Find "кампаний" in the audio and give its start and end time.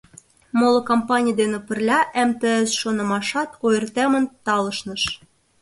0.89-1.35